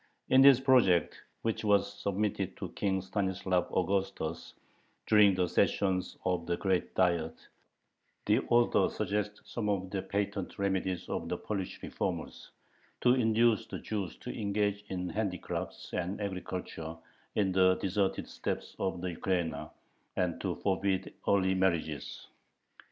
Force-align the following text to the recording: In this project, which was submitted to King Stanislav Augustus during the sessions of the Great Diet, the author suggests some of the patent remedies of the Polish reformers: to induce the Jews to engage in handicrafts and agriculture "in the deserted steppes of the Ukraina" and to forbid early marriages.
In 0.29 0.41
this 0.41 0.59
project, 0.59 1.19
which 1.43 1.63
was 1.63 1.93
submitted 2.01 2.57
to 2.57 2.69
King 2.69 3.03
Stanislav 3.03 3.71
Augustus 3.71 4.55
during 5.05 5.35
the 5.35 5.47
sessions 5.47 6.17
of 6.25 6.47
the 6.47 6.57
Great 6.57 6.95
Diet, 6.95 7.35
the 8.25 8.39
author 8.49 8.89
suggests 8.89 9.41
some 9.45 9.69
of 9.69 9.91
the 9.91 10.01
patent 10.01 10.57
remedies 10.57 11.07
of 11.07 11.29
the 11.29 11.37
Polish 11.37 11.79
reformers: 11.83 12.49
to 13.01 13.13
induce 13.13 13.67
the 13.67 13.77
Jews 13.77 14.17
to 14.21 14.31
engage 14.31 14.83
in 14.89 15.07
handicrafts 15.07 15.93
and 15.93 16.19
agriculture 16.19 16.95
"in 17.35 17.51
the 17.51 17.75
deserted 17.75 18.27
steppes 18.27 18.75
of 18.79 19.01
the 19.01 19.11
Ukraina" 19.15 19.69
and 20.15 20.41
to 20.41 20.55
forbid 20.55 21.13
early 21.27 21.53
marriages. 21.53 22.25